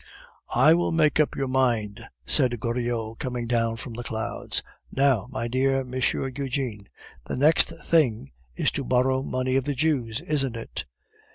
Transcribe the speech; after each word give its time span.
"I 0.55 0.73
will 0.73 0.91
make 0.91 1.19
up 1.19 1.35
your 1.35 1.47
mind," 1.47 2.03
said 2.25 2.59
Goriot, 2.59 3.19
coming 3.19 3.45
down 3.45 3.77
from 3.77 3.93
the 3.93 4.03
clouds. 4.03 4.63
"Now, 4.91 5.27
my 5.29 5.47
dear 5.47 5.81
M. 5.81 5.93
Eugene, 5.93 6.89
the 7.27 7.35
next 7.35 7.71
thing 7.85 8.31
is 8.55 8.71
to 8.71 8.83
borrow 8.83 9.21
money 9.21 9.55
of 9.57 9.65
the 9.65 9.75
Jews, 9.75 10.19
isn't 10.21 10.55
it?" 10.57 10.85